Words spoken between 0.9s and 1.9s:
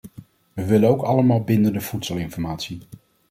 allemaal bindende